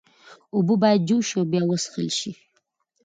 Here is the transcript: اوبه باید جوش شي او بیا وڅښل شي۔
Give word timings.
اوبه 0.55 0.73
باید 0.81 1.01
جوش 1.07 1.25
شي 1.29 1.35
او 1.39 1.43
بیا 1.51 1.63
وڅښل 1.65 2.07
شي۔ 2.19 2.31